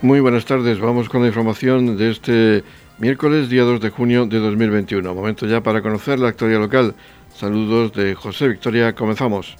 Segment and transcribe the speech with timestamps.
[0.00, 2.62] Muy buenas tardes, vamos con la información de este
[2.98, 5.12] miércoles, día 2 de junio de 2021.
[5.12, 6.94] Momento ya para conocer la actualidad local.
[7.34, 9.56] Saludos de José Victoria, comenzamos.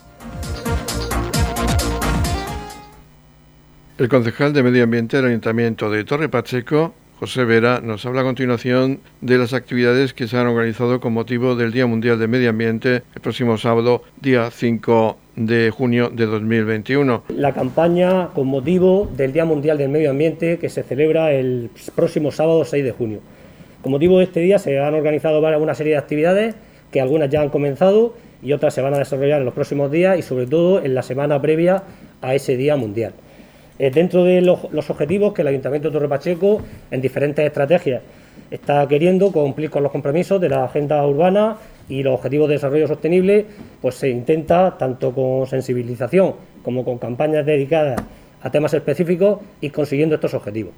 [3.98, 8.24] El concejal de Medio Ambiente del Ayuntamiento de Torre Pacheco, José Vera, nos habla a
[8.24, 12.50] continuación de las actividades que se han organizado con motivo del Día Mundial de Medio
[12.50, 17.22] Ambiente el próximo sábado, día 5 de junio de 2021.
[17.28, 22.32] La campaña con motivo del Día Mundial del Medio Ambiente que se celebra el próximo
[22.32, 23.20] sábado 6 de junio.
[23.82, 26.56] Con motivo de este día se han organizado una serie de actividades
[26.90, 30.18] que algunas ya han comenzado y otras se van a desarrollar en los próximos días
[30.18, 31.84] y sobre todo en la semana previa
[32.20, 33.12] a ese Día Mundial.
[33.78, 34.58] Eh, dentro de los,
[34.90, 38.02] objetivos que el Ayuntamiento de Torre Pacheco, en diferentes estrategias,
[38.50, 41.56] está queriendo cumplir con los compromisos de la agenda urbana
[41.88, 43.46] y los objetivos de desarrollo sostenible,
[43.80, 48.00] pues se intenta, tanto con sensibilización como con campañas dedicadas
[48.42, 50.72] a temas específicos, ir consiguiendo estos objetivos.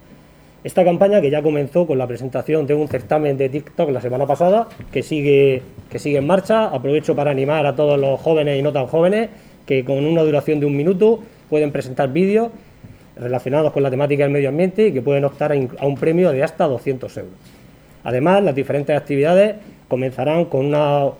[0.63, 4.27] Esta campaña que ya comenzó con la presentación de un certamen de TikTok la semana
[4.27, 8.63] pasada, que sigue, que sigue en marcha, aprovecho para animar a todos los jóvenes y
[8.63, 9.31] no tan jóvenes
[9.65, 12.51] que con una duración de un minuto pueden presentar vídeos
[13.17, 16.43] relacionados con la temática del medio ambiente y que pueden optar a un premio de
[16.43, 17.35] hasta 200 euros.
[18.05, 19.57] Además, las diferentes actividades
[19.91, 21.11] comenzarán con una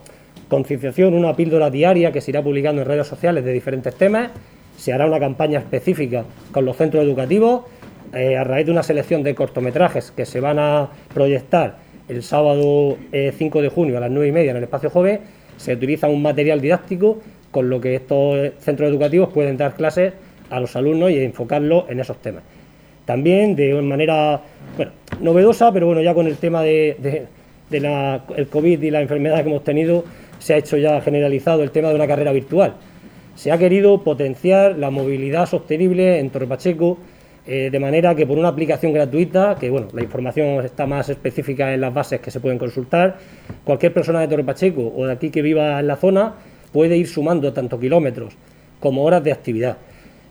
[0.47, 4.31] concienciación, una píldora diaria que se irá publicando en redes sociales de diferentes temas.
[4.77, 7.63] Se hará una campaña específica con los centros educativos
[8.13, 12.97] eh, a raíz de una selección de cortometrajes que se van a proyectar el sábado
[13.11, 15.19] 5 eh, de junio a las 9 y media en el espacio joven.
[15.57, 17.19] Se utiliza un material didáctico
[17.51, 20.13] con lo que estos centros educativos pueden dar clases
[20.49, 22.43] a los alumnos y enfocarlo en esos temas.
[23.05, 24.41] También de manera
[24.77, 27.27] bueno, novedosa, pero bueno, ya con el tema de,
[27.77, 30.03] el COVID y la enfermedad que hemos tenido,
[30.39, 32.75] se ha hecho ya generalizado el tema de una carrera virtual.
[33.35, 36.97] Se ha querido potenciar la movilidad sostenible en Torre Pacheco,
[37.47, 41.73] eh, de manera que por una aplicación gratuita, que bueno, la información está más específica
[41.73, 43.17] en las bases que se pueden consultar,
[43.63, 46.35] cualquier persona de Torre Pacheco o de aquí que viva en la zona
[46.71, 48.35] puede ir sumando tanto kilómetros
[48.79, 49.77] como horas de actividad.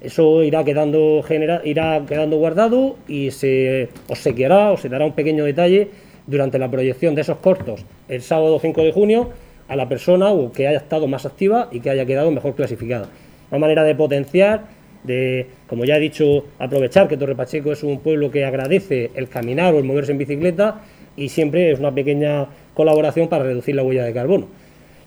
[0.01, 1.23] Eso irá quedando,
[1.65, 5.89] irá quedando guardado y se obsequiará o se dará un pequeño detalle
[6.31, 9.31] durante la proyección de esos cortos el sábado 5 de junio
[9.69, 13.09] a la persona que haya estado más activa y que haya quedado mejor clasificada.
[13.51, 14.65] Una manera de potenciar,
[15.05, 19.29] de, como ya he dicho, aprovechar que Torre Pacheco es un pueblo que agradece el
[19.29, 20.83] caminar o el moverse en bicicleta
[21.17, 24.49] y siempre es una pequeña colaboración para reducir la huella de carbono.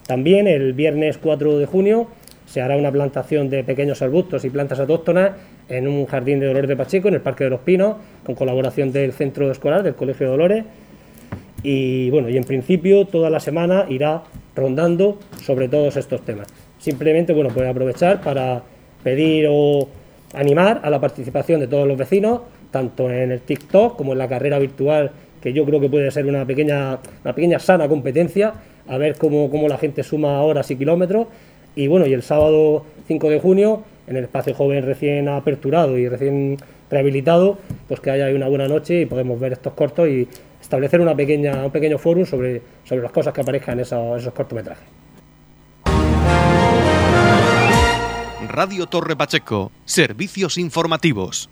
[0.07, 2.07] También el viernes 4 de junio
[2.45, 5.31] se hará una plantación de pequeños arbustos y plantas autóctonas
[5.69, 7.95] en un jardín de Dolores de Pacheco, en el Parque de los Pinos,
[8.25, 10.63] con colaboración del centro escolar del Colegio de Dolores.
[11.63, 14.23] Y bueno, y en principio toda la semana irá
[14.55, 16.47] rondando sobre todos estos temas.
[16.77, 18.61] Simplemente, bueno, pues aprovechar para
[19.03, 19.87] pedir o
[20.33, 22.41] animar a la participación de todos los vecinos,
[22.71, 26.25] tanto en el TikTok como en la carrera virtual, que yo creo que puede ser
[26.25, 28.53] una pequeña, una pequeña sana competencia,
[28.87, 31.27] a ver cómo, cómo la gente suma horas y kilómetros
[31.75, 36.07] y bueno, y el sábado 5 de junio, en el espacio joven recién aperturado y
[36.07, 36.57] recién
[36.89, 37.57] rehabilitado,
[37.87, 40.27] pues que haya una buena noche y podemos ver estos cortos y
[40.63, 44.85] establecer una pequeña, un pequeño foro sobre, sobre las cosas que aparezcan en esos cortometrajes.
[48.47, 51.49] Radio Torre Pacheco, servicios informativos.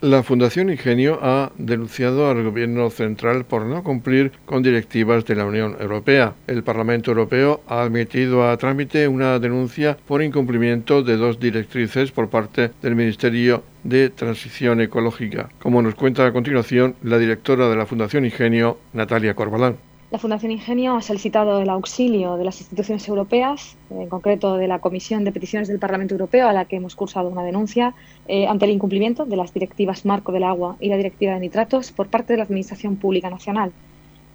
[0.00, 5.46] La Fundación Ingenio ha denunciado al Gobierno central por no cumplir con directivas de la
[5.46, 6.34] Unión Europea.
[6.46, 12.28] El Parlamento Europeo ha admitido a trámite una denuncia por incumplimiento de dos directrices por
[12.28, 17.86] parte del Ministerio de Transición Ecológica, como nos cuenta a continuación la directora de la
[17.86, 19.76] Fundación Ingenio, Natalia Corbalán.
[20.14, 24.78] La Fundación Ingenio ha solicitado el auxilio de las instituciones europeas, en concreto de la
[24.78, 27.96] Comisión de Peticiones del Parlamento Europeo, a la que hemos cursado una denuncia
[28.28, 31.90] eh, ante el incumplimiento de las directivas Marco del Agua y la Directiva de Nitratos
[31.90, 33.72] por parte de la Administración Pública Nacional,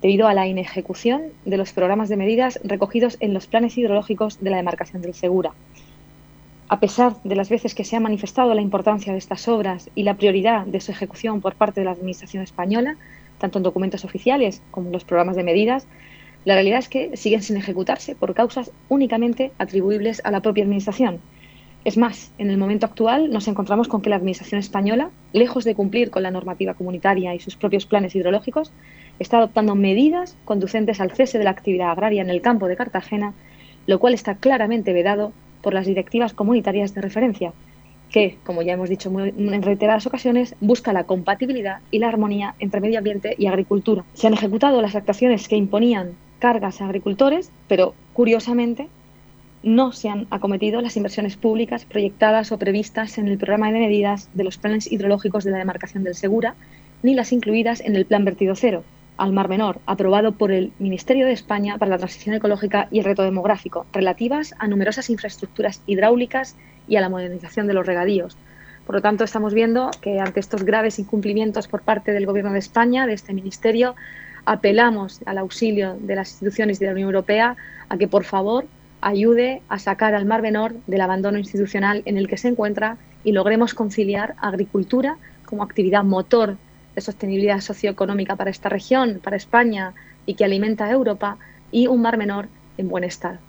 [0.01, 4.49] debido a la inejecución de los programas de medidas recogidos en los planes hidrológicos de
[4.49, 5.53] la demarcación del Segura.
[6.67, 10.03] A pesar de las veces que se ha manifestado la importancia de estas obras y
[10.03, 12.97] la prioridad de su ejecución por parte de la Administración española,
[13.39, 15.87] tanto en documentos oficiales como en los programas de medidas,
[16.45, 21.19] la realidad es que siguen sin ejecutarse por causas únicamente atribuibles a la propia Administración.
[21.85, 25.75] Es más, en el momento actual nos encontramos con que la Administración española, lejos de
[25.75, 28.71] cumplir con la normativa comunitaria y sus propios planes hidrológicos,
[29.17, 33.33] está adoptando medidas conducentes al cese de la actividad agraria en el campo de Cartagena,
[33.87, 35.31] lo cual está claramente vedado
[35.61, 37.53] por las directivas comunitarias de referencia,
[38.09, 42.81] que, como ya hemos dicho en reiteradas ocasiones, busca la compatibilidad y la armonía entre
[42.81, 44.03] medio ambiente y agricultura.
[44.13, 48.87] Se han ejecutado las actuaciones que imponían cargas a agricultores, pero curiosamente
[49.61, 54.29] no se han acometido las inversiones públicas proyectadas o previstas en el programa de medidas
[54.33, 56.55] de los planes hidrológicos de la demarcación del Segura,
[57.03, 58.83] ni las incluidas en el Plan Vertido Cero,
[59.17, 63.05] al Mar Menor, aprobado por el Ministerio de España para la Transición Ecológica y el
[63.05, 66.55] Reto Demográfico, relativas a numerosas infraestructuras hidráulicas
[66.89, 68.35] y a la modernización de los regadíos.
[68.85, 72.59] Por lo tanto, estamos viendo que ante estos graves incumplimientos por parte del Gobierno de
[72.59, 73.95] España, de este Ministerio,
[74.45, 77.55] apelamos al auxilio de las instituciones de la Unión Europea
[77.87, 78.65] a que, por favor,
[79.01, 83.31] ayude a sacar al Mar Menor del abandono institucional en el que se encuentra y
[83.31, 86.57] logremos conciliar agricultura como actividad motor
[86.95, 89.93] de sostenibilidad socioeconómica para esta región, para España
[90.25, 91.37] y que alimenta a Europa,
[91.71, 92.47] y un Mar Menor
[92.77, 93.48] en buen estado.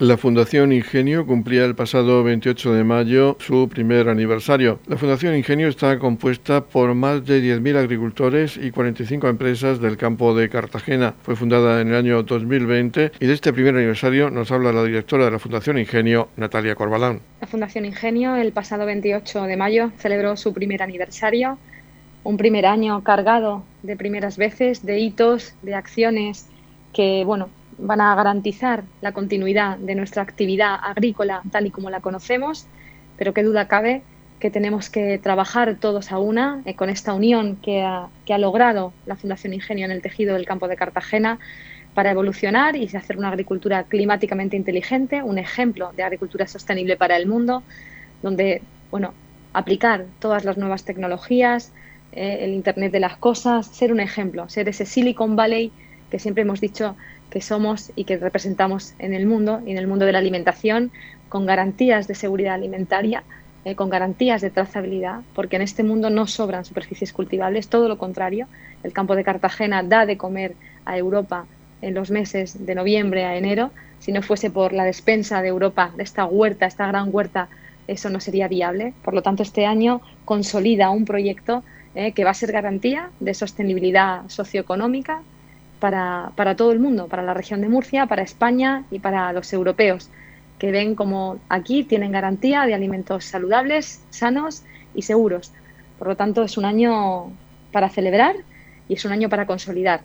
[0.00, 4.80] La Fundación Ingenio cumplía el pasado 28 de mayo su primer aniversario.
[4.86, 10.34] La Fundación Ingenio está compuesta por más de 10.000 agricultores y 45 empresas del campo
[10.34, 11.12] de Cartagena.
[11.20, 15.26] Fue fundada en el año 2020 y de este primer aniversario nos habla la directora
[15.26, 17.20] de la Fundación Ingenio, Natalia Corbalán.
[17.42, 21.58] La Fundación Ingenio el pasado 28 de mayo celebró su primer aniversario,
[22.24, 26.48] un primer año cargado de primeras veces, de hitos, de acciones
[26.94, 27.50] que, bueno,
[27.80, 32.66] van a garantizar la continuidad de nuestra actividad agrícola tal y como la conocemos,
[33.16, 34.02] pero qué duda cabe
[34.38, 38.38] que tenemos que trabajar todos a una eh, con esta unión que ha, que ha
[38.38, 41.38] logrado la Fundación Ingenio en el tejido del campo de Cartagena
[41.94, 47.26] para evolucionar y hacer una agricultura climáticamente inteligente, un ejemplo de agricultura sostenible para el
[47.26, 47.62] mundo,
[48.22, 49.12] donde bueno,
[49.52, 51.72] aplicar todas las nuevas tecnologías,
[52.12, 55.72] eh, el Internet de las cosas, ser un ejemplo, ser ese Silicon Valley
[56.10, 56.96] que siempre hemos dicho
[57.30, 60.90] que somos y que representamos en el mundo y en el mundo de la alimentación
[61.28, 63.22] con garantías de seguridad alimentaria,
[63.64, 67.98] eh, con garantías de trazabilidad, porque en este mundo no sobran superficies cultivables, todo lo
[67.98, 68.46] contrario.
[68.82, 70.54] El campo de Cartagena da de comer
[70.84, 71.46] a Europa
[71.82, 73.70] en los meses de noviembre a enero.
[74.00, 77.48] Si no fuese por la despensa de Europa, de esta huerta, esta gran huerta,
[77.86, 78.92] eso no sería viable.
[79.04, 81.62] Por lo tanto, este año consolida un proyecto
[81.94, 85.22] eh, que va a ser garantía de sostenibilidad socioeconómica,
[85.80, 89.52] para, para todo el mundo, para la región de Murcia, para España y para los
[89.52, 90.10] europeos,
[90.58, 94.62] que ven como aquí tienen garantía de alimentos saludables, sanos
[94.94, 95.52] y seguros.
[95.98, 97.32] Por lo tanto, es un año
[97.72, 98.36] para celebrar
[98.88, 100.02] y es un año para consolidar.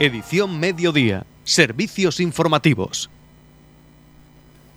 [0.00, 1.26] Edición Mediodía.
[1.42, 3.10] Servicios informativos.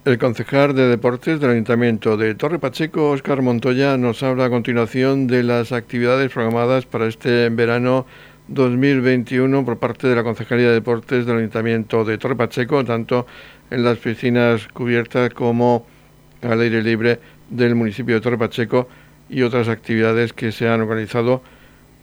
[0.03, 5.27] El concejal de Deportes del Ayuntamiento de Torre Pacheco, Óscar Montoya, nos habla a continuación
[5.27, 8.07] de las actividades programadas para este verano
[8.47, 13.27] 2021 por parte de la Concejalía de Deportes del Ayuntamiento de Torre Pacheco, tanto
[13.69, 15.85] en las piscinas cubiertas como
[16.41, 17.19] al aire libre
[17.51, 18.87] del municipio de Torre Pacheco
[19.29, 21.43] y otras actividades que se han organizado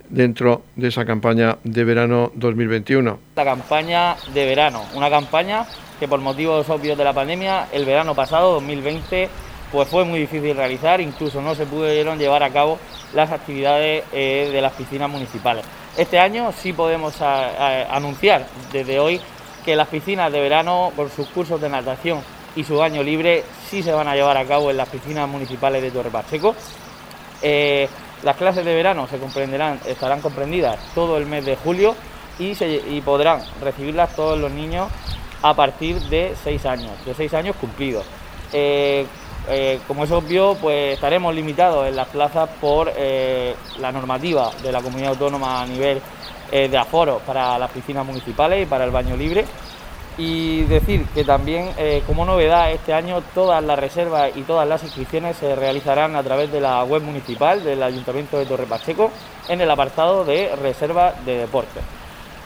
[0.08, 3.18] dentro de esa campaña de verano 2021.
[3.34, 5.66] La campaña de verano, una campaña
[5.98, 9.28] que por motivos obvios de la pandemia, el verano pasado, 2020,
[9.72, 12.78] pues fue muy difícil realizar, incluso no se pudieron llevar a cabo
[13.14, 15.64] las actividades eh, de las piscinas municipales.
[15.96, 19.20] Este año sí podemos anunciar desde hoy
[19.64, 22.22] que las piscinas de verano, por sus cursos de natación
[22.54, 25.82] y su baño libre, sí se van a llevar a cabo en las piscinas municipales
[25.82, 26.54] de Torre Pacheco.
[27.42, 27.88] Eh,
[28.22, 31.94] las clases de verano se comprenderán, estarán comprendidas todo el mes de julio
[32.38, 34.88] y, y podrán recibirlas todos los niños
[35.42, 38.04] a partir de seis años, de seis años cumplidos.
[38.52, 39.06] Eh,
[39.50, 44.72] eh, como es obvio, pues estaremos limitados en las plazas por eh, la normativa de
[44.72, 46.00] la comunidad autónoma a nivel
[46.50, 49.44] de aforo para las piscinas municipales y para el baño libre.
[50.16, 51.72] Y decir que también,
[52.06, 56.50] como novedad, este año todas las reservas y todas las inscripciones se realizarán a través
[56.50, 59.10] de la web municipal del Ayuntamiento de Torre Pacheco
[59.46, 61.97] en el apartado de reserva de deportes.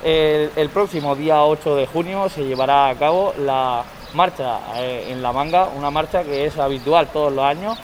[0.04, 5.32] El, próximo día 8 de junio se llevará a cabo la marcha eh, en La
[5.32, 7.78] Manga, una marcha que es habitual todos los años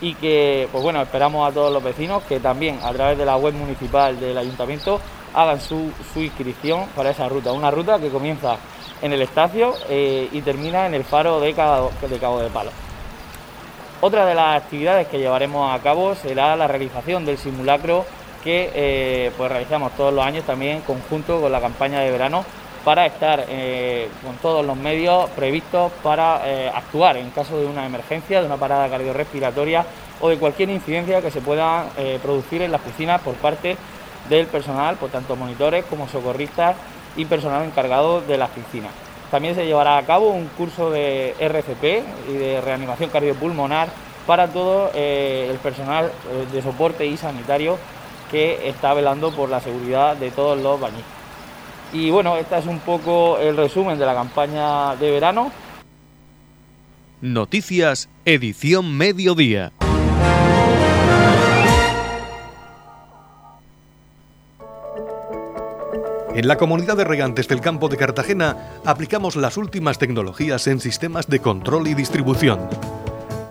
[0.00, 3.36] y que, pues bueno, esperamos a todos los vecinos que también a través de la
[3.36, 5.00] web municipal del ayuntamiento
[5.34, 7.52] hagan su, inscripción para esa ruta.
[7.52, 8.56] Una ruta que comienza
[9.02, 12.70] en el estacio eh, y termina en el faro de Cabo de, Cabo de Palo.
[14.00, 18.04] Otra de las actividades que llevaremos a cabo será la realización del simulacro
[18.44, 22.44] que eh, pues realizamos todos los años también conjunto con la campaña de verano
[22.84, 27.86] para estar eh, con todos los medios previstos para eh, actuar en caso de una
[27.86, 29.86] emergencia, de una parada cardiorrespiratoria
[30.20, 31.86] o de cualquier incidencia que se pueda
[32.22, 33.76] producir en las piscinas por parte
[34.28, 36.76] del personal, por tanto monitores como socorristas
[37.16, 38.92] y personal encargado de las piscinas.
[39.30, 43.88] También se llevará a cabo un curso de RCP y de reanimación cardiopulmonar
[44.24, 46.12] para todo el personal
[46.52, 47.76] de soporte y sanitario
[48.34, 51.06] que está velando por la seguridad de todos los bañistas.
[51.92, 55.52] Y bueno, este es un poco el resumen de la campaña de verano.
[57.20, 59.70] Noticias, edición mediodía.
[66.34, 71.28] En la comunidad de regantes del campo de Cartagena aplicamos las últimas tecnologías en sistemas
[71.28, 72.68] de control y distribución,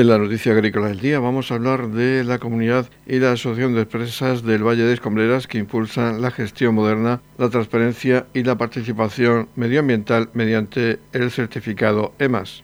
[0.00, 3.74] En la noticia agrícola del día vamos a hablar de la comunidad y la asociación
[3.74, 8.56] de empresas del Valle de Escombreras que impulsan la gestión moderna, la transparencia y la
[8.56, 12.62] participación medioambiental mediante el certificado EMAS.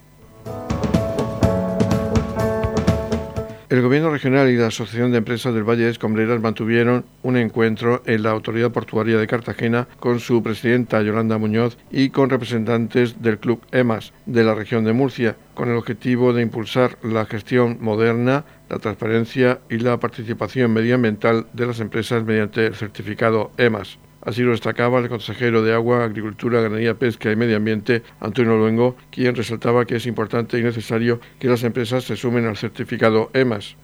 [3.69, 8.01] El Gobierno regional y la Asociación de Empresas del Valle de Escombreras mantuvieron un encuentro
[8.07, 13.41] en la Autoridad Portuaria de Cartagena con su presidenta Yolanda Muñoz y con representantes del
[13.41, 18.45] Club EMAS de la región de Murcia, con el objetivo de impulsar la gestión moderna,
[18.69, 23.99] la transparencia y la participación medioambiental de las empresas mediante el certificado EMAS.
[24.27, 28.97] Así lo destacaba el consejero de Agua, Agricultura, Ganadería, Pesca y Medio Ambiente, Antonio Luengo,
[29.13, 33.77] quien resaltaba que es importante y necesario que las empresas se sumen al certificado EMAS.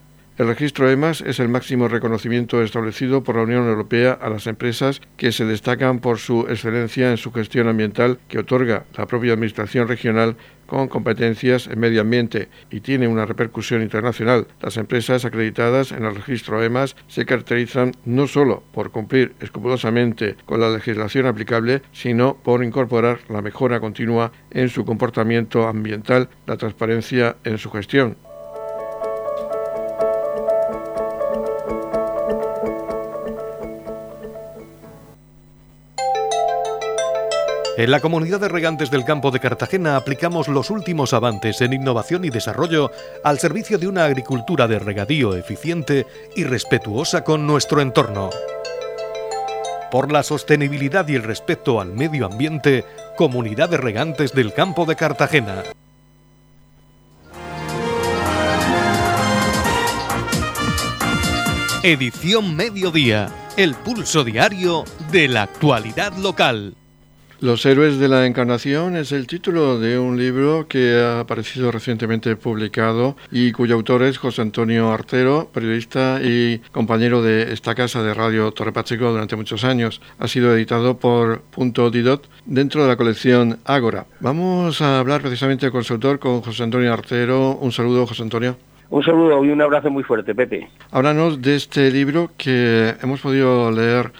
[0.42, 5.00] El registro EMAS es el máximo reconocimiento establecido por la Unión Europea a las empresas
[5.16, 9.86] que se destacan por su excelencia en su gestión ambiental que otorga la propia Administración
[9.86, 14.48] regional con competencias en medio ambiente y tiene una repercusión internacional.
[14.60, 20.58] Las empresas acreditadas en el registro EMAS se caracterizan no solo por cumplir escrupulosamente con
[20.58, 27.36] la legislación aplicable, sino por incorporar la mejora continua en su comportamiento ambiental, la transparencia
[27.44, 28.16] en su gestión.
[37.78, 42.22] En la comunidad de regantes del campo de Cartagena aplicamos los últimos avances en innovación
[42.26, 42.90] y desarrollo
[43.24, 48.28] al servicio de una agricultura de regadío eficiente y respetuosa con nuestro entorno.
[49.90, 52.84] Por la sostenibilidad y el respeto al medio ambiente,
[53.16, 55.62] Comunidad de Regantes del Campo de Cartagena.
[61.82, 66.76] Edición Mediodía, el pulso diario de la actualidad local.
[67.42, 72.36] Los héroes de la encarnación es el título de un libro que ha aparecido recientemente
[72.36, 78.14] publicado y cuyo autor es José Antonio Artero, periodista y compañero de esta casa de
[78.14, 80.00] Radio Torre Pacheco durante muchos años.
[80.20, 84.06] Ha sido editado por Punto Didot dentro de la colección Ágora.
[84.20, 87.56] Vamos a hablar precisamente con su autor, con José Antonio Artero.
[87.56, 88.56] Un saludo, José Antonio.
[88.88, 90.70] Un saludo y un abrazo muy fuerte, Pepe.
[90.92, 94.12] Háblanos de este libro que hemos podido leer,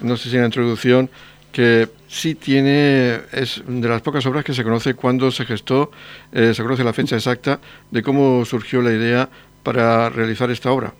[0.00, 1.10] no sé si en la introducción,
[1.52, 5.90] que sí tiene, es de las pocas obras que se conoce cuándo se gestó,
[6.32, 9.28] eh, se conoce la fecha exacta de cómo surgió la idea
[9.62, 10.92] para realizar esta obra.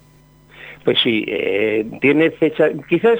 [0.85, 3.19] Pues sí, eh, tiene fecha, quizás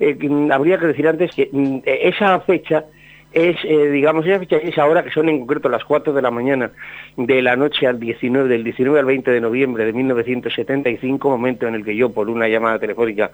[0.00, 0.16] eh,
[0.50, 2.84] habría que decir antes que mm, esa fecha
[3.32, 6.70] es, digamos, esa fecha es ahora que son en concreto las 4 de la mañana
[7.16, 11.74] de la noche al 19, del 19 al 20 de noviembre de 1975, momento en
[11.74, 13.30] el que yo por una llamada telefónica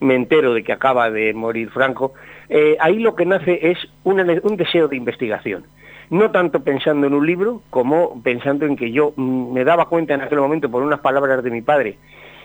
[0.00, 2.14] me entero de que acaba de morir Franco,
[2.48, 4.16] eh, ahí lo que nace es un,
[4.56, 5.64] deseo de investigación.
[6.10, 10.14] No tanto pensando en un libro como pensando en que yo mm, me daba cuenta
[10.14, 11.96] en aquel momento por unas palabras de mi padre,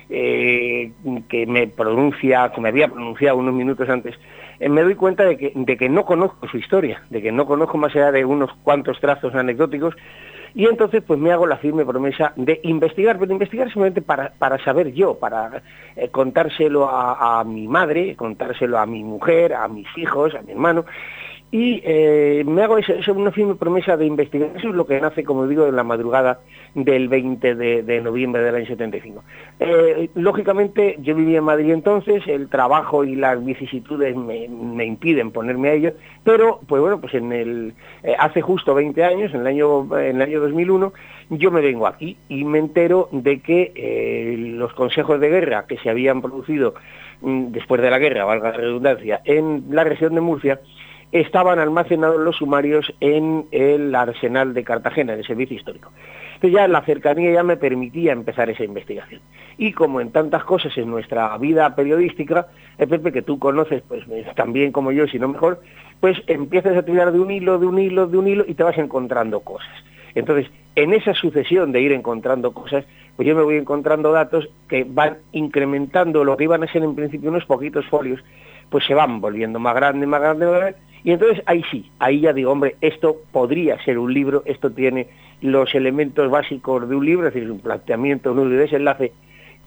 [0.10, 0.92] eh,
[1.30, 4.16] que me pronuncia, que me había pronunciado unos minutos antes,
[4.62, 7.48] eh, me doy cuenta de que, de que no conozco su historia, de que no
[7.48, 9.96] conozco más allá de unos cuantos trazos anecdóticos,
[10.54, 14.94] y entonces pues me hago la firme promesa de investigar, pero investigar simplemente para, saber
[14.94, 15.64] yo, para
[15.96, 20.86] eh, contárselo a, mi madre, contárselo a mi mujer, a mis hijos, a mi hermano,
[21.52, 24.52] y eh, me hago eso, una firme promesa de investigar.
[24.56, 26.40] Eso es lo que nace, como digo, en la madrugada
[26.76, 29.22] del 20 de, noviembre del año 75.
[29.60, 34.46] Eh, lógicamente, yo vivía en Madrid entonces, el trabajo y las vicisitudes me,
[34.86, 35.94] impiden ponerme a ello,
[36.24, 40.16] pero, pues bueno, pues en el, eh, hace justo 20 años, en el, año, en
[40.16, 40.94] el año 2001,
[41.32, 45.90] yo me vengo aquí y me entero de que los consejos de guerra que se
[45.90, 46.76] habían producido
[47.20, 50.62] mm, después de la guerra, valga la redundancia, en la región de Murcia,
[51.12, 55.92] estaban almacenados los sumarios en el arsenal de Cartagena, en el servicio histórico.
[56.36, 59.22] Entonces ya la cercanía ya me permitía empezar esa investigación.
[59.58, 64.04] Y como en tantas cosas en nuestra vida periodística, el Pepe, que tú conoces pues
[64.36, 65.62] también como yo, si no mejor,
[66.00, 68.64] pues empiezas a tirar de un hilo, de un hilo, de un hilo y te
[68.64, 69.70] vas encontrando cosas.
[70.16, 74.84] Entonces, en esa sucesión de ir encontrando cosas, pues yo me voy encontrando datos que
[74.84, 78.24] van incrementando lo que iban a ser en principio unos poquitos folios,
[78.70, 82.22] pues se van volviendo más grandes, más grandes, más grandes, y entonces ahí sí, ahí
[82.22, 85.08] ya digo, hombre, esto podría ser un libro, esto tiene
[85.42, 89.12] los elementos básicos de un libro, es decir, un planteamiento, un desenlace,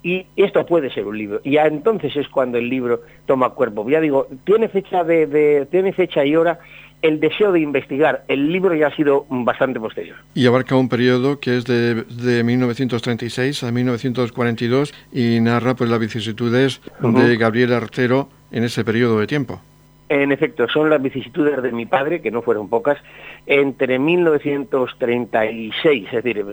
[0.02, 1.40] y esto puede ser un libro.
[1.42, 3.88] Y ya entonces es cuando el libro toma cuerpo.
[3.88, 6.60] Ya digo, tiene fecha de, tiene fecha y hora
[7.00, 8.24] el deseo de investigar.
[8.28, 10.16] El libro ya ha sido bastante posterior.
[10.34, 15.98] Y abarca un periodo que es de, de 1936 a 1942 y narra pues las
[15.98, 19.60] vicisitudes de Gabriel Artero en ese periodo de tiempo.
[20.08, 22.98] En efecto, son las vicisitudes de mi padre, que no fueron pocas,
[23.46, 26.44] entre 1936, es decir,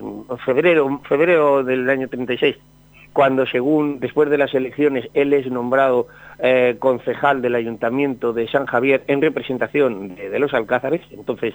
[0.46, 2.56] febrero, febrero del año 36,
[3.12, 6.08] cuando según después de las elecciones él es nombrado
[6.40, 11.54] eh, concejal del Ayuntamiento de San Javier en representación de, los Alcázares, entonces,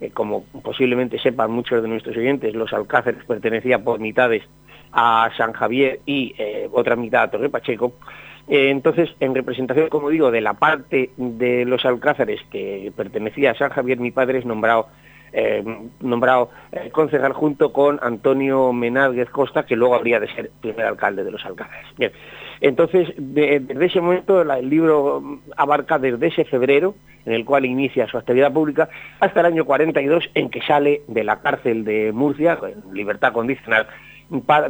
[0.00, 4.44] eh, como posiblemente sepan muchos de nuestros oyentes, los Alcázares pertenecían por mitades
[4.92, 7.94] a San Javier y eh, otra mitad a Torre Pacheco,
[8.54, 13.70] entonces, en representación, como digo, de la parte de los alcázares que pertenecía a San
[13.70, 14.88] Javier, mi padre es nombrado
[15.32, 15.64] eh,
[16.00, 21.24] nombrado eh, concejal junto con Antonio Menázguez Costa, que luego habría de ser primer alcalde
[21.24, 21.86] de los Alcázares.
[21.96, 22.12] Bien,
[22.60, 26.94] entonces, desde ese momento el libro abarca desde ese febrero,
[27.24, 28.90] en el cual inicia su actividad pública,
[29.20, 33.86] hasta el año 42, en que sale de la cárcel de Murcia, en libertad condicional,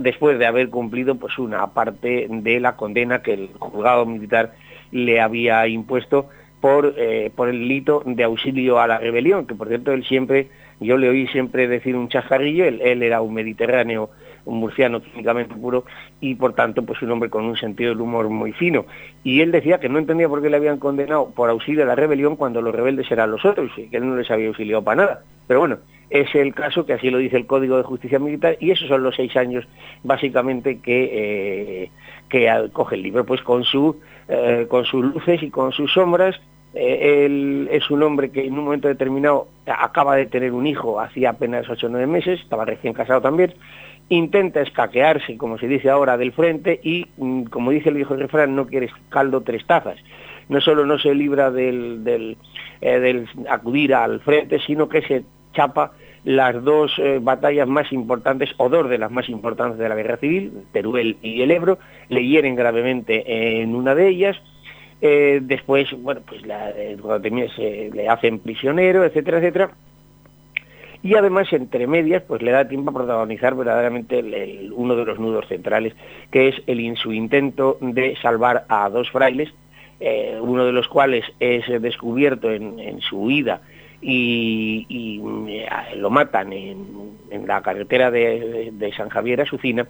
[0.00, 4.54] después de haber cumplido pues una parte de la condena que el juzgado militar
[4.90, 6.28] le había impuesto
[6.60, 10.48] por, eh, por el delito de auxilio a la rebelión, que por cierto él siempre,
[10.80, 14.10] yo le oí siempre decir un chascarrillo, él, era un mediterráneo,
[14.44, 15.84] un murciano químicamente puro
[16.20, 18.86] y por tanto pues un hombre con un sentido del humor muy fino.
[19.24, 21.96] Y él decía que no entendía por qué le habían condenado por auxilio a la
[21.96, 25.02] rebelión cuando los rebeldes eran los otros y que él no les había auxiliado para
[25.02, 25.22] nada.
[25.48, 25.78] Pero bueno,
[26.12, 29.02] es el caso que así lo dice el Código de Justicia Militar y esos son
[29.02, 29.66] los seis años
[30.02, 31.90] básicamente que, eh,
[32.28, 33.96] que coge el libro, pues con, su,
[34.28, 36.38] eh, con sus luces y con sus sombras.
[36.74, 41.00] Eh, él es un hombre que en un momento determinado acaba de tener un hijo
[41.00, 43.54] hacía apenas ocho o nueve meses, estaba recién casado también,
[44.10, 48.54] intenta escaquearse, como se dice ahora, del frente y, mm, como dice el viejo refrán,
[48.54, 49.96] no quieres caldo tres tazas.
[50.50, 52.36] No solo no se libra del, del,
[52.82, 55.92] del acudir al frente, sino que se chapa
[56.24, 60.16] las dos eh, batallas más importantes, o dos de las más importantes de la guerra
[60.18, 64.36] civil, Teruel y el Ebro, le hieren gravemente en una de ellas,
[65.00, 66.96] eh, después, bueno, pues la, eh,
[67.56, 69.70] se le hacen prisionero, etcétera, etcétera,
[71.02, 75.48] y además entre medias pues le da tiempo a protagonizar verdaderamente uno de los nudos
[75.48, 75.94] centrales
[76.30, 79.52] que es el, su intento de salvar a dos frailes
[80.40, 83.62] uno de los cuales es descubierto en, en su huida
[84.02, 89.86] y, eh, lo matan en, la carretera de, San Javier a Sucina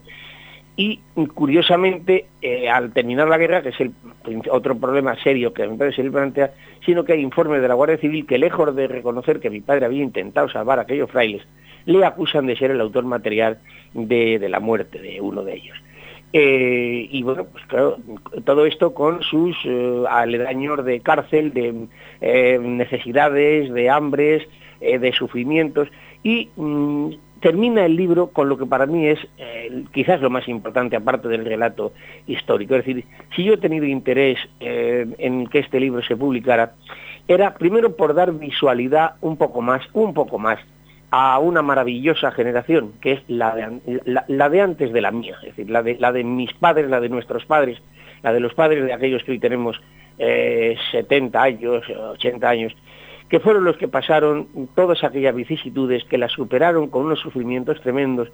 [0.77, 1.01] y
[1.35, 3.77] curiosamente eh, al terminar la guerra, que es
[4.51, 6.53] otro problema serio que padre se le plantea,
[6.85, 9.87] sino que hay informes de la Guardia Civil que lejos de reconocer que mi padre
[9.87, 11.42] había intentado salvar a aquellos frailes,
[11.85, 13.59] le acusan de ser el autor material
[13.92, 15.77] de la muerte de uno de ellos.
[16.33, 17.99] Eh, y bueno, pues claro,
[18.45, 21.88] todo esto con sus eh, de cárcel, de
[22.21, 24.42] eh, necesidades, de hambres,
[24.81, 25.88] de sufrimientos,
[26.25, 29.21] y mm, termina el libro con lo que para mí es
[29.92, 31.92] quizás lo más importante, aparte del relato
[32.27, 32.75] histórico.
[32.75, 33.05] Es decir,
[33.37, 36.73] si yo he tenido interés en que este libro se publicara,
[37.29, 40.59] era primero por dar visualidad un poco más, un poco más
[41.14, 45.55] a una maravillosa generación, que es la de, la, de, antes de la mía, es
[45.55, 47.83] decir, la de, la de mis padres, la de nuestros padres,
[48.22, 49.79] la de los padres de aquellos que hoy tenemos
[50.16, 52.72] 70 eh, años, 80 años,
[53.29, 58.33] que fueron los que pasaron todas aquellas vicisitudes, que las superaron con unos sufrimientos tremendos,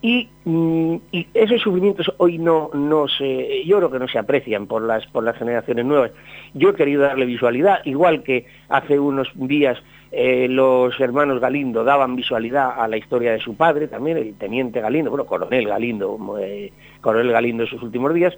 [0.00, 4.68] y, mm, y, esos sufrimientos hoy no, no se, yo creo que no se aprecian
[4.68, 6.12] por las, por las generaciones nuevas.
[6.54, 12.16] Yo he querido darle visualidad, igual que hace unos días eh, los hermanos Galindo daban
[12.16, 16.72] visualidad a la historia de su padre, también el teniente Galindo, bueno, coronel Galindo, eh,
[17.00, 18.34] coronel Galindo en sus últimos días,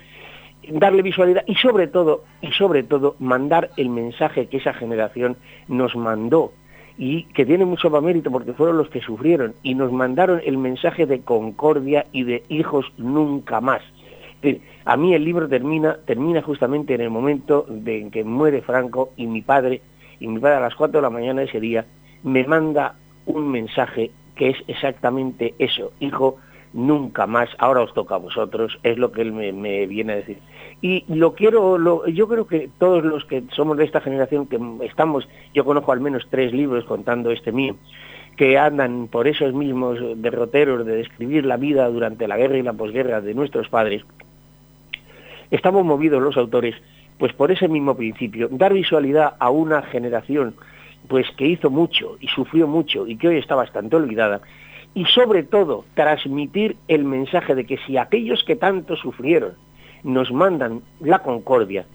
[0.69, 5.97] darle visualidad y sobre todo, y sobre todo, mandar el mensaje que esa generación nos
[5.97, 6.53] mandó
[6.99, 11.07] y que tiene mucho mérito porque fueron los que sufrieron y nos mandaron el mensaje
[11.07, 13.83] de concordia y de hijos nunca más.
[14.85, 19.11] A mí el libro termina, termina justamente en el momento de en que muere Franco
[19.17, 19.81] y mi padre
[20.23, 21.85] y mi padre a las 4 de la mañana ese día
[22.23, 22.95] me manda
[23.27, 26.39] un mensaje que es exactamente eso, hijo,
[26.73, 30.39] nunca más, ahora os toca a vosotros, es lo que él me, viene a decir.
[30.81, 35.29] Y lo quiero, yo creo que todos los que somos de esta generación, que estamos,
[35.55, 37.77] yo conozco al menos tres libros contando este mío,
[38.37, 42.73] que andan por esos mismos derroteros de describir la vida durante la guerra y la
[42.73, 44.03] posguerra de nuestros padres,
[45.51, 46.77] estamos movidos los autores
[47.23, 50.57] pues por ese mismo principio, dar visualidad a una generación
[51.07, 54.41] pues que hizo mucho y sufrió mucho y que hoy está bastante olvidada,
[54.93, 59.53] y sobre todo transmitir el mensaje de que si aquellos que tanto sufrieron
[60.03, 61.87] nos mandan la concordia,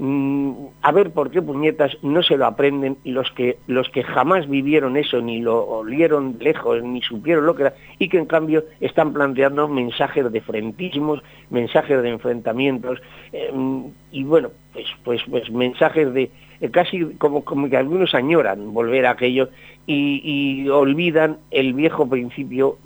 [0.00, 4.96] a ver por qué puñetas no se lo aprenden los que, los que jamás vivieron
[4.96, 9.12] eso, ni lo olieron lejos, ni supieron lo que era, y que en cambio están
[9.12, 13.00] planteando mensajes de frentismos, mensajes de enfrentamientos,
[13.32, 13.52] eh,
[14.12, 16.30] y bueno, pues, pues, pues mensajes de,
[16.70, 19.50] casi como, como que algunos añoran volver a aquello
[19.86, 22.78] y, olvidan el viejo principio,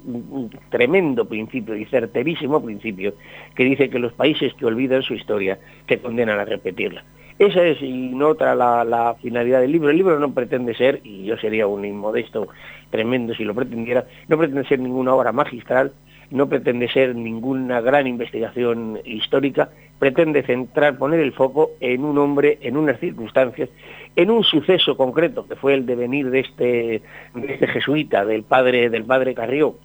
[0.70, 3.14] tremendo principio y certerísimo principio,
[3.56, 7.02] que dice que los países que olvidan su historia te condenan a repetirla.
[7.38, 9.90] Esa es y no otra la, la, finalidad del libro.
[9.90, 12.48] El libro no pretende ser, y yo sería un inmodesto
[12.90, 15.92] tremendo si lo pretendiera, no pretende ser ninguna obra magistral,
[16.32, 22.58] no pretende ser ninguna gran investigación histórica, pretende centrar, poner el foco en un hombre,
[22.62, 23.68] en unas circunstancias,
[24.16, 27.02] en un suceso concreto, que fue el devenir de este,
[27.48, 29.76] este jesuita, del padre, del padre Carrió,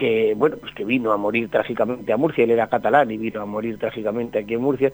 [0.00, 3.42] que bueno pues que vino a morir trágicamente a Murcia, él era catalán y vino
[3.42, 4.90] a morir trágicamente aquí en Murcia,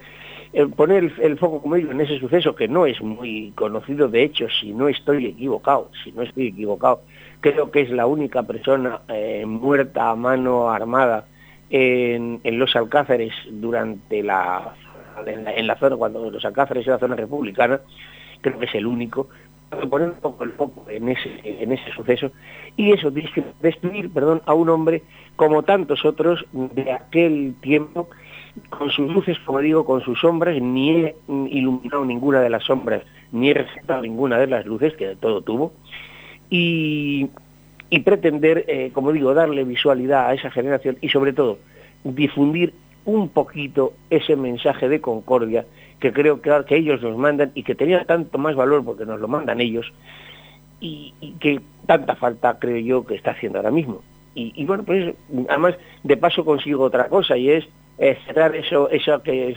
[0.74, 4.48] poner el, foco como digo en ese suceso que no es muy conocido, de hecho,
[4.50, 7.02] si no estoy equivocado, si no estoy equivocado,
[7.40, 11.26] creo que es la única persona eh, muerta a mano armada
[11.70, 14.74] en, los Alcázares durante la
[15.24, 17.80] en, la zona, cuando los Alcázares era zona republicana,
[18.40, 19.28] creo que es el único,
[19.90, 22.30] poner un poco el foco en ese, en ese suceso,
[22.76, 23.10] y eso,
[23.60, 25.02] destruir perdón, a un hombre
[25.36, 28.08] como tantos otros de aquel tiempo,
[28.70, 33.02] con sus luces, como digo, con sus sombras, ni he iluminado ninguna de las sombras,
[33.32, 35.72] ni he recetado ninguna de las luces, que de todo tuvo,
[36.48, 37.28] y,
[38.04, 41.58] pretender, eh, como digo, darle visualidad a esa generación y sobre todo
[42.04, 42.72] difundir
[43.04, 45.64] un poquito ese mensaje de concordia
[46.00, 49.28] que creo que, ellos nos mandan y que tenía tanto más valor porque nos lo
[49.28, 49.92] mandan ellos
[50.80, 54.02] y, que tanta falta creo yo que está haciendo ahora mismo.
[54.38, 55.14] Y, bueno, pues
[55.48, 57.66] además de paso consigo otra cosa y es
[58.26, 59.56] cerrar eso, eso que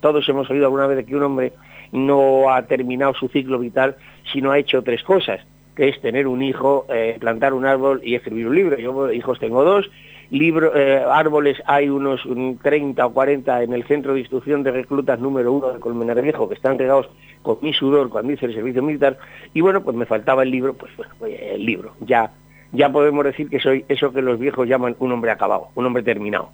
[0.00, 1.52] todos hemos oído alguna vez de que un hombre
[1.90, 3.96] no ha terminado su ciclo vital
[4.32, 5.40] si no ha hecho tres cosas
[5.80, 8.78] que es tener un hijo, eh, plantar un árbol y escribir un libro.
[8.78, 9.90] Yo hijos tengo dos,
[10.30, 12.20] libro, eh, árboles hay unos
[12.62, 16.48] 30 o 40 en el centro de instrucción de reclutas número uno de Colmenar Viejo
[16.48, 17.08] que están regados
[17.42, 19.18] con mi sudor cuando hice el servicio militar
[19.54, 21.94] y bueno, pues me faltaba el libro, pues bueno, pues, el libro.
[22.00, 22.32] Ya,
[22.72, 26.02] ya podemos decir que soy eso que los viejos llaman un hombre acabado, un hombre
[26.02, 26.50] terminado.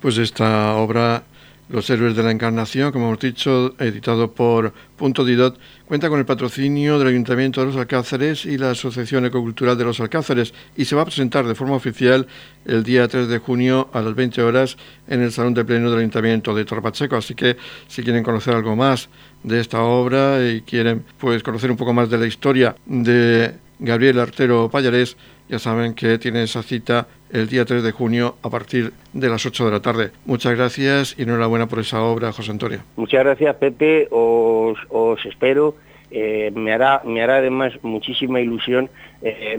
[0.00, 1.22] Pues esta obra
[1.72, 6.26] los Héroes de la Encarnación, como hemos dicho, editado por Punto Didot, cuenta con el
[6.26, 10.94] patrocinio del Ayuntamiento de los Alcázares y la Asociación Ecocultural de los Alcázares y se
[10.94, 12.26] va a presentar de forma oficial
[12.66, 14.76] el día 3 de junio a las 20 horas
[15.08, 17.16] en el Salón de Pleno del Ayuntamiento de Torpacheco.
[17.16, 17.56] Así que
[17.88, 19.08] si quieren conocer algo más
[19.42, 24.18] de esta obra y quieren pues conocer un poco más de la historia de Gabriel
[24.18, 25.16] Artero Payarés,
[25.48, 29.44] ya saben que tiene esa cita el día 3 de junio a partir de las
[29.44, 30.10] 8 de la tarde.
[30.26, 32.80] Muchas gracias y enhorabuena por esa obra, José Antonio.
[32.96, 34.08] Muchas gracias, Pepe.
[34.10, 35.74] Os, espero.
[36.10, 38.90] Eh, me hará me hará además muchísima ilusión
[39.22, 39.56] eh,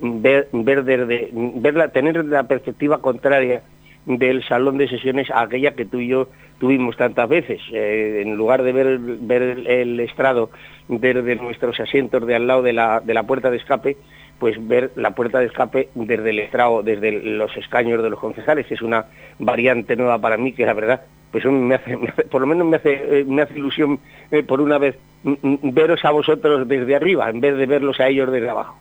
[0.00, 3.62] ver, ver, desde, tener la perspectiva contraria
[4.04, 7.60] del salón de sesiones a aquella que tú y yo tuvimos tantas veces.
[7.72, 10.50] Eh, en lugar de ver, ver el, estrado
[10.88, 13.96] desde nuestros asientos de al lado de la, de la puerta de escape,
[14.42, 18.66] pues ver la puerta de escape desde el estrado, desde los escaños de los concejales,
[18.72, 19.06] es una
[19.38, 21.96] variante nueva para mí que la verdad, pues me hace,
[22.28, 24.00] por lo menos me hace, eh, me hace ilusión
[24.32, 28.32] eh, por una vez veros a vosotros desde arriba en vez de verlos a ellos
[28.32, 28.76] desde abajo.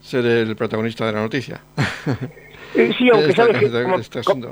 [0.00, 1.60] Ser el protagonista de la noticia.
[2.74, 3.70] Eh, sí, aunque sabes que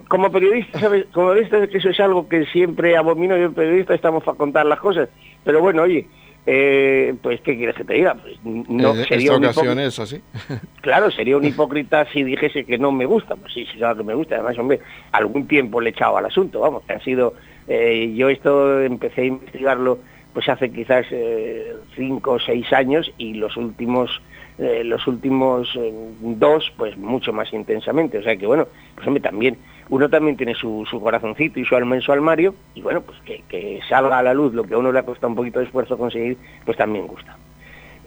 [0.07, 4.23] como, periodista, sabes, como periodista que eso es algo que siempre abomino, yo periodista estamos
[4.23, 5.09] para contar las cosas,
[5.43, 6.07] pero bueno, oye,
[6.47, 8.15] eh, pues ¿qué quieres que te diga?
[8.15, 10.21] Pues, no, sería esta ocasión es así.
[10.81, 13.35] claro, sería un hipócrita si dijese que no me gusta.
[13.35, 14.37] Pues sí, sí, claro que me gusta.
[14.37, 14.81] Además, hombre,
[15.13, 17.35] algún tiempo le he echado al asunto, vamos, que ha sido...
[17.69, 19.99] Eh, yo esto empecé a investigarlo
[20.33, 24.21] pues hace quizás eh, cinco o seis años y los últimos
[24.59, 25.79] los últimos
[26.21, 30.55] dos pues mucho más intensamente o sea que bueno pues hombre también uno también tiene
[30.55, 34.35] su, corazoncito y su alma en su armario, y bueno, pues que, salga a la
[34.35, 37.07] luz lo que a uno le ha costado un poquito de esfuerzo conseguir, pues también
[37.07, 37.37] gusta.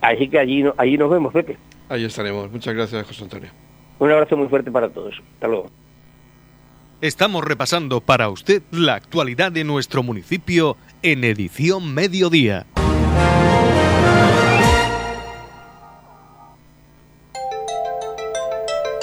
[0.02, 1.58] Así que allí, allí nos vemos, Pepe.
[1.90, 2.52] Ahí estaremos.
[2.52, 3.50] Muchas gracias, José Antonio.
[4.00, 5.22] Un abrazo muy fuerte para todos.
[5.34, 5.70] Hasta luego.
[7.02, 12.66] Estamos repasando para usted la actualidad de nuestro municipio en edición mediodía.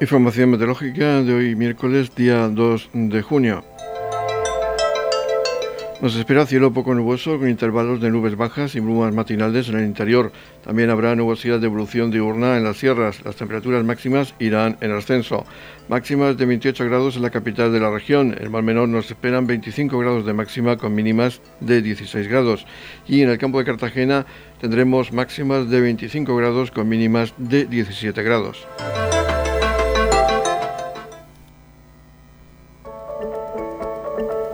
[0.00, 3.62] Información meteorológica de hoy miércoles día 2 de junio.
[6.00, 9.84] Nos espera cielo poco nuboso con intervalos de nubes bajas y brumas matinales en el
[9.84, 10.32] interior.
[10.64, 13.22] También habrá nubosidad de evolución diurna en las sierras.
[13.26, 15.44] Las temperaturas máximas irán en ascenso.
[15.90, 18.34] Máximas de 28 grados en la capital de la región.
[18.40, 22.66] En Mar Menor nos esperan 25 grados de máxima con mínimas de 16 grados.
[23.06, 24.24] Y en el campo de Cartagena
[24.62, 28.66] tendremos máximas de 25 grados con mínimas de 17 grados.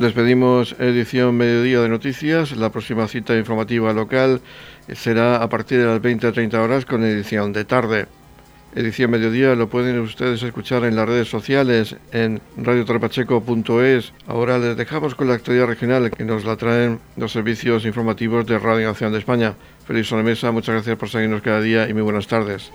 [0.00, 2.56] Despedimos edición mediodía de noticias.
[2.56, 4.40] La próxima cita informativa local
[4.94, 8.06] será a partir de las 20 a 30 horas con edición de tarde.
[8.74, 14.14] Edición mediodía lo pueden ustedes escuchar en las redes sociales en radiotorpacheco.es.
[14.26, 18.58] Ahora les dejamos con la actualidad regional que nos la traen los servicios informativos de
[18.58, 19.54] Radio Nacional de España.
[19.86, 22.72] Feliz mesa, muchas gracias por seguirnos cada día y muy buenas tardes.